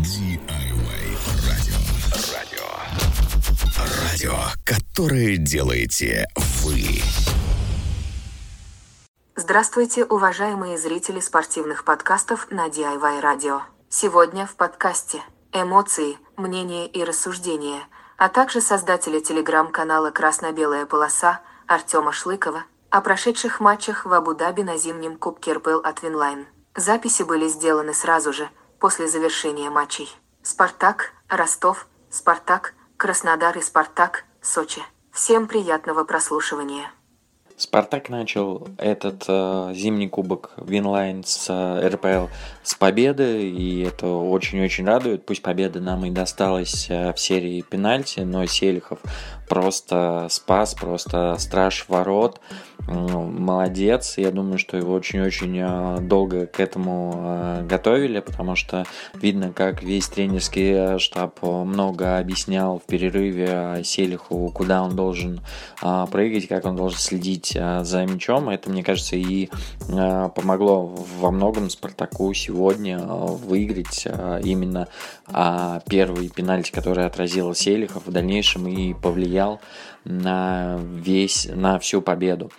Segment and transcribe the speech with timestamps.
[0.00, 1.74] DIY радио.
[2.32, 2.64] Радио.
[4.02, 4.32] Радио,
[4.64, 6.26] которое делаете
[6.62, 7.02] вы.
[9.36, 13.60] Здравствуйте, уважаемые зрители спортивных подкастов на DIY Radio.
[13.90, 15.20] Сегодня в подкасте
[15.52, 17.82] эмоции, мнения и рассуждения,
[18.16, 25.18] а также создателя телеграм-канала «Красно-белая полоса» Артема Шлыкова о прошедших матчах в Абу-Даби на зимнем
[25.18, 26.46] Кубке РПЛ от Winline.
[26.74, 28.48] Записи были сделаны сразу же,
[28.80, 30.10] после завершения матчей.
[30.42, 34.82] Спартак, Ростов, Спартак, Краснодар и Спартак, Сочи.
[35.12, 36.90] Всем приятного прослушивания.
[37.60, 44.86] Спартак начал этот э, зимний кубок Winline с э, РПЛ с победы, и это очень-очень
[44.86, 45.26] радует.
[45.26, 49.00] Пусть победа нам и досталась э, в серии пенальти, но Селихов
[49.46, 52.40] просто спас, просто страж ворот.
[52.86, 54.14] Молодец.
[54.16, 59.82] Я думаю, что его очень-очень э, долго к этому э, готовили, потому что видно, как
[59.82, 65.40] весь тренерский штаб много объяснял в перерыве Селиху, куда он должен
[65.82, 68.48] э, прыгать, как он должен следить за мячом.
[68.48, 69.48] Это, мне кажется, и
[69.86, 74.06] помогло во многом Спартаку сегодня выиграть
[74.42, 74.88] именно
[75.88, 79.60] первый пенальти, который отразил Селихов в дальнейшем и повлиял
[80.04, 82.50] на весь, на всю победу.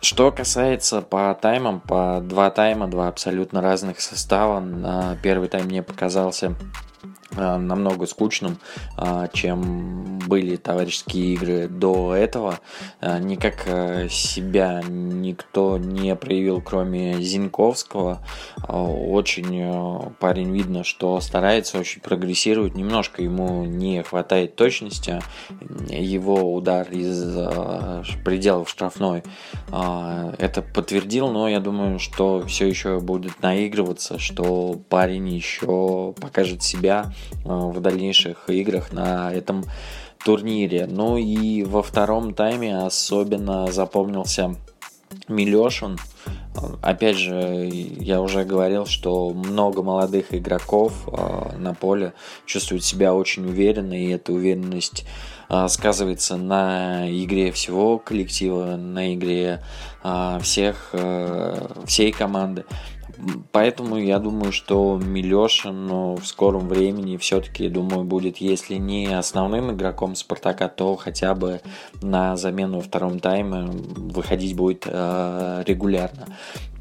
[0.00, 5.16] Что касается по таймам, по два тайма, два абсолютно разных состава.
[5.22, 6.93] Первый тайм мне показался Э,
[7.36, 8.58] намного скучным,
[8.96, 12.60] э, чем были товарищеские игры до этого.
[13.00, 13.64] Э, никак
[14.10, 18.22] себя никто не проявил, кроме Зинковского.
[18.68, 22.74] Очень парень видно, что старается, очень прогрессирует.
[22.74, 25.20] Немножко ему не хватает точности.
[25.88, 27.36] Его удар из
[28.24, 29.22] пределов штрафной
[29.68, 36.84] это подтвердил, но я думаю, что все еще будет наигрываться, что парень еще покажет себя
[36.94, 39.64] Э, в дальнейших играх на этом
[40.24, 40.86] турнире.
[40.86, 44.56] Ну и во втором тайме особенно запомнился
[45.28, 45.98] Милешин.
[46.82, 52.14] Опять же, я уже говорил, что много молодых игроков э, на поле
[52.46, 55.04] чувствуют себя очень уверенно, и эта уверенность
[55.48, 59.62] э, сказывается на игре всего коллектива, на игре
[60.42, 60.94] всех,
[61.86, 62.66] всей команды.
[63.52, 70.14] Поэтому я думаю, что Милешин в скором времени все-таки, думаю, будет, если не основным игроком
[70.14, 71.60] Спартака, то хотя бы
[72.02, 76.26] на замену втором тайме выходить будет э, регулярно.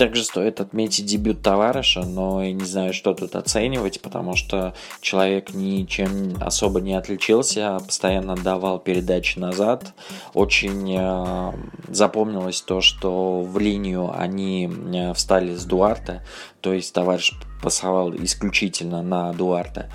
[0.00, 4.72] Также стоит отметить дебют товарища, но я не знаю, что тут оценивать, потому что
[5.02, 9.92] человек ничем особо не отличился, постоянно давал передачи назад.
[10.32, 11.52] Очень э,
[11.88, 16.24] запомнилось то, что в линию они э, встали с Дуарта,
[16.62, 19.90] то есть товарищ пасовал исключительно на Дуарта.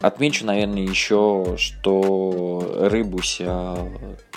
[0.00, 3.40] Отмечу, наверное, еще, что Рыбусь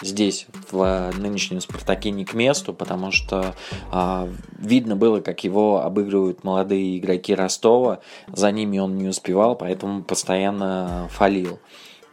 [0.02, 3.56] здесь, в нынешнем Спартаке, не к месту, потому что
[3.92, 8.00] а, видно было, как его обыгрывают молодые игроки Ростова.
[8.28, 11.60] За ними он не успевал, поэтому постоянно фалил.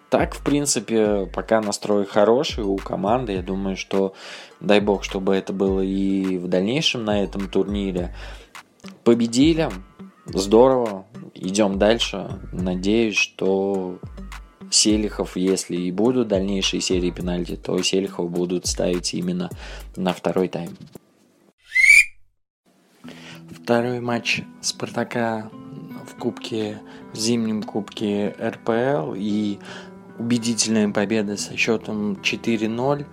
[0.08, 3.32] Так, в принципе, пока настрой хороший у команды.
[3.32, 4.14] Я думаю, что
[4.60, 8.14] дай бог, чтобы это было и в дальнейшем на этом турнире.
[9.02, 9.68] Победили,
[10.26, 11.05] здорово,
[11.40, 12.40] идем дальше.
[12.52, 13.98] Надеюсь, что
[14.70, 19.50] Селихов, если и будут дальнейшие серии пенальти, то Селихов будут ставить именно
[19.96, 20.76] на второй тайм.
[23.50, 25.50] Второй матч Спартака
[26.06, 26.80] в кубке,
[27.12, 29.58] в зимнем кубке РПЛ и
[30.18, 33.06] убедительная победа со счетом 4-0.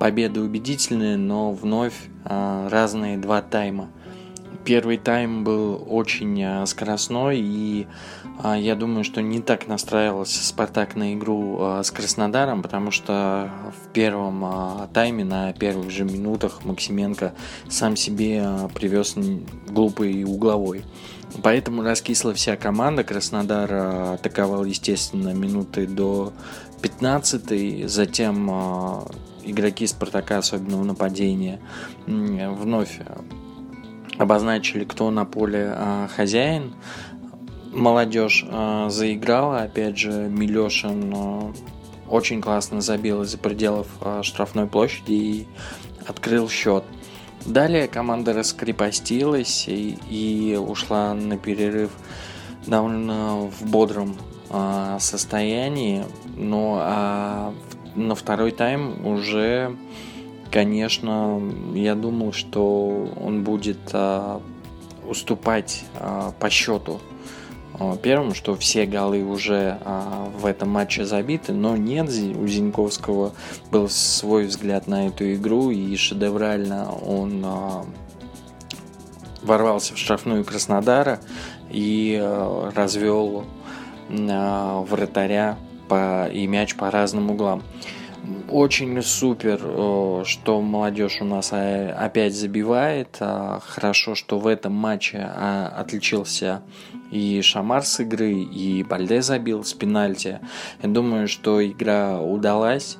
[0.00, 3.90] Победа убедительная, но вновь а, разные два тайма.
[4.68, 7.86] Первый тайм был очень а, скоростной, и
[8.42, 13.50] а, я думаю, что не так настраивался Спартак на игру а, с Краснодаром, потому что
[13.74, 14.44] в первом
[14.92, 17.32] тайме на первых же минутах Максименко
[17.70, 19.14] сам себе привез
[19.68, 20.84] глупый угловой.
[21.42, 23.04] Поэтому раскисла вся команда.
[23.04, 26.34] Краснодар атаковал, естественно, минуты до
[26.82, 28.50] 15 затем
[29.44, 31.58] игроки Спартака, особенно в нападении,
[32.06, 33.00] вновь
[34.18, 36.74] обозначили, кто на поле а, хозяин.
[37.72, 41.54] Молодежь а, заиграла, опять же, Милешин
[42.08, 45.46] очень классно забил из-за пределов а, штрафной площади и
[46.06, 46.84] открыл счет.
[47.44, 51.90] Далее команда раскрепостилась и, и ушла на перерыв
[52.66, 54.16] довольно в бодром
[54.50, 56.04] а, состоянии,
[56.36, 57.54] но а,
[57.94, 59.76] на второй тайм уже
[60.50, 61.40] конечно,
[61.74, 64.40] я думал, что он будет а,
[65.06, 67.00] уступать а, по счету
[68.02, 69.78] первым, что все голы уже
[70.40, 73.34] в этом матче забиты, но нет, у Зиньковского
[73.70, 77.46] был свой взгляд на эту игру, и шедеврально он
[79.42, 81.20] ворвался в штрафную Краснодара
[81.70, 82.20] и
[82.74, 83.44] развел
[84.08, 85.56] вратаря
[85.88, 87.62] по, и мяч по разным углам.
[88.50, 89.58] Очень супер,
[90.24, 93.16] что молодежь у нас а, опять забивает.
[93.20, 96.62] А, хорошо, что в этом матче а, отличился
[97.10, 100.40] и Шамар с игры, и Бальде забил с пенальти.
[100.82, 102.98] Я думаю, что игра удалась.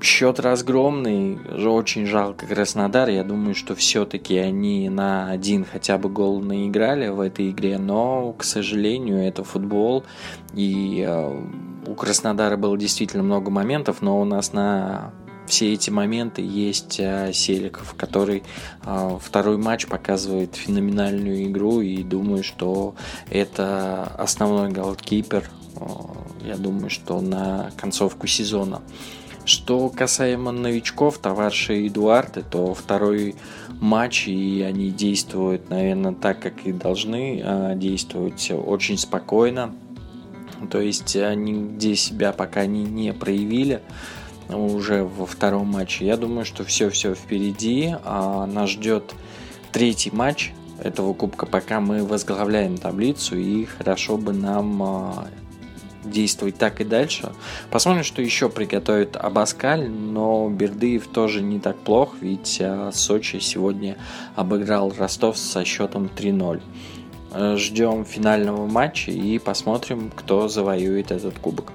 [0.00, 3.08] Счет разгромный, очень жалко Краснодар.
[3.08, 8.32] Я думаю, что все-таки они на один хотя бы гол наиграли в этой игре, но,
[8.32, 10.04] к сожалению, это футбол.
[10.54, 11.42] И э,
[11.88, 15.12] у Краснодара было действительно много моментов, но у нас на
[15.46, 18.42] все эти моменты есть э, Селиков, который
[18.84, 22.94] э, второй матч показывает феноменальную игру и думаю, что
[23.30, 25.48] это основной голкипер.
[25.76, 25.86] Э,
[26.44, 28.82] я думаю, что на концовку сезона.
[29.46, 33.34] Что касаемо новичков, товарища Эдуарда, то второй
[33.80, 39.72] матч, и они действуют, наверное, так, как и должны действовать, очень спокойно.
[40.70, 43.82] То есть они где себя пока не, не проявили
[44.48, 46.06] уже во втором матче.
[46.06, 47.94] Я думаю, что все-все впереди.
[48.04, 49.14] А нас ждет
[49.72, 50.52] третий матч
[50.82, 55.28] этого кубка, пока мы возглавляем таблицу, и хорошо бы нам а,
[56.04, 57.32] действовать так и дальше.
[57.70, 63.96] Посмотрим, что еще приготовит Абаскаль, но Бердыев тоже не так плох, ведь а, Сочи сегодня
[64.36, 66.62] обыграл Ростов со счетом 3-0.
[67.32, 71.72] Э, ждем финального матча и посмотрим, кто завоюет этот кубок.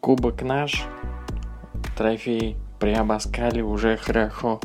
[0.00, 0.84] Кубок наш,
[1.96, 4.60] трофей при Абаскале уже хорошо.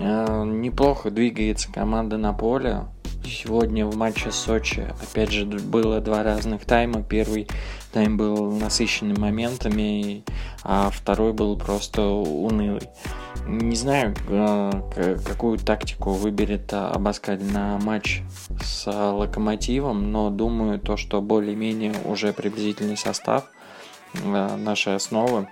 [0.00, 2.86] Э, неплохо двигается команда на поле.
[3.26, 7.02] Сегодня в матче Сочи, опять же, было два разных тайма.
[7.02, 7.48] Первый
[7.92, 10.22] тайм был насыщенный моментами,
[10.62, 12.88] а второй был просто унылый.
[13.48, 18.22] Не знаю, э, какую тактику выберет Абаскаль на матч
[18.62, 23.50] с Локомотивом, но думаю, то, что более-менее уже приблизительный состав
[24.14, 25.48] э, нашей основы,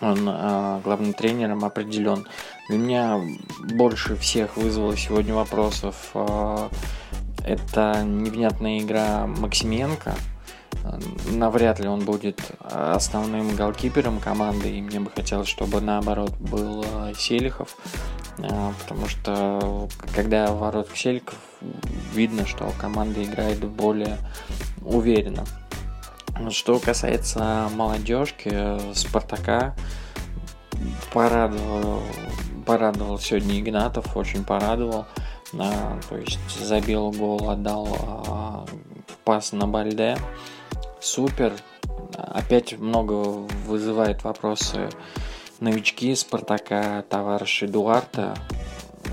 [0.00, 2.26] он э, главным тренером определен.
[2.68, 3.20] Для меня
[3.74, 6.68] больше всех вызвало сегодня вопросов э,
[7.44, 10.14] это невнятная игра Максименко.
[11.30, 17.12] Навряд ли он будет основным голкипером команды, и мне бы хотелось, чтобы наоборот был э,
[17.16, 17.76] Селихов,
[18.38, 21.38] э, потому что когда ворот Селиков,
[22.12, 24.18] видно, что команда играет более
[24.82, 25.44] уверенно.
[26.50, 29.74] Что касается молодежки, Спартака,
[31.12, 32.02] порадовал,
[32.66, 35.06] порадовал сегодня Игнатов, очень порадовал.
[35.58, 37.88] А, то есть забил гол, отдал
[38.26, 38.66] а,
[39.24, 40.16] пас на Бальде.
[41.00, 41.52] Супер.
[42.16, 43.12] Опять много
[43.66, 44.88] вызывает вопросы
[45.60, 48.34] новички Спартака, товарищ Эдуарда.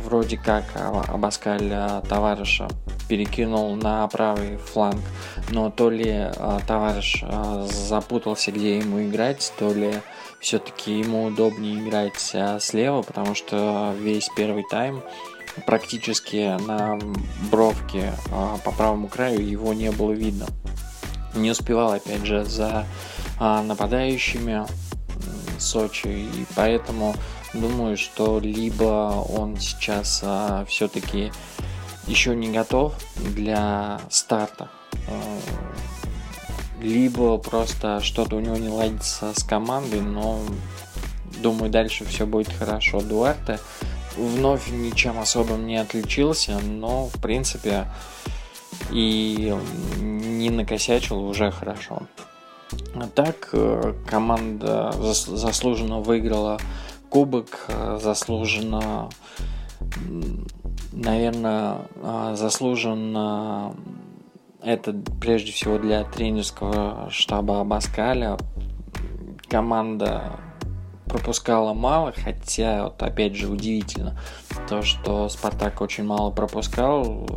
[0.04, 2.68] Вроде как а, товарища
[3.12, 5.02] перекинул на правый фланг,
[5.50, 9.96] но то ли а, товарищ а, запутался, где ему играть, то ли
[10.40, 15.04] все-таки ему удобнее играть а, слева, потому что весь первый тайм
[15.66, 16.98] практически на
[17.52, 20.48] бровке а, по правому краю его не было видно.
[21.36, 22.86] Не успевал, опять же, за
[23.38, 24.66] а, нападающими
[25.60, 27.14] Сочи, и поэтому
[27.54, 31.34] думаю, что либо он сейчас а, все-таки
[32.12, 34.70] еще не готов для старта,
[36.82, 40.40] либо просто что-то у него не ладится с командой, но
[41.42, 43.02] думаю, дальше все будет хорошо.
[43.02, 43.60] Дуарте
[44.18, 47.86] вновь ничем особым не отличился, но в принципе
[48.92, 49.56] и
[50.00, 52.04] не накосячил уже хорошо.
[52.96, 56.60] А так э, команда заслуженно выиграла
[57.10, 59.10] кубок, э, заслуженно,
[61.02, 63.76] наверное, э, заслуженно
[64.64, 68.38] это прежде всего для тренерского штаба Абаскаля.
[69.50, 70.40] Команда
[71.06, 74.18] пропускала мало, хотя, вот опять же, удивительно,
[74.70, 77.28] то, что Спартак очень мало пропускал,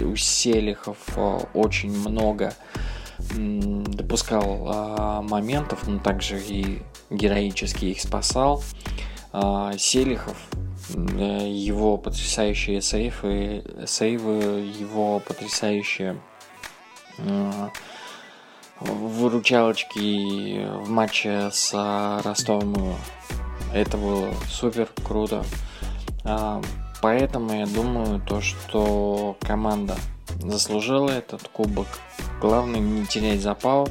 [0.00, 2.52] у Селихов э, очень много
[3.30, 8.62] допускал а, моментов, но также и героически их спасал.
[9.32, 10.36] А, Селихов,
[10.90, 16.20] его потрясающие сейфы, сейвы, его потрясающие
[17.18, 17.68] э,
[18.80, 21.72] выручалочки в матче с
[22.24, 22.96] Ростовом.
[23.72, 25.44] Это было супер круто.
[26.24, 26.60] А,
[27.04, 29.94] Поэтому я думаю, то, что команда
[30.40, 31.86] заслужила этот кубок.
[32.40, 33.88] Главное не терять запал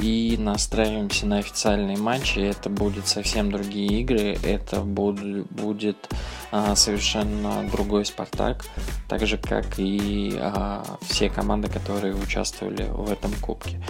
[0.00, 2.38] и настраиваемся на официальные матчи.
[2.38, 6.08] Это будет совсем другие игры, это будет, будет
[6.50, 8.64] а, совершенно другой Спартак,
[9.08, 13.82] так же как и а, все команды, которые участвовали в этом кубке.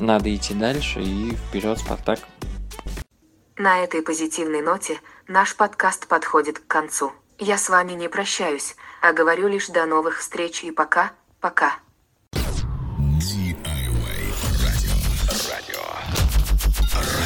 [0.00, 2.20] Надо идти дальше и вперед, Спартак.
[3.56, 7.12] На этой позитивной ноте наш подкаст подходит к концу.
[7.38, 11.76] Я с вами не прощаюсь, а говорю лишь до новых встреч и пока, пока.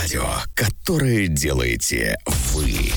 [0.07, 2.17] Радио, которое делаете
[2.53, 2.93] вы.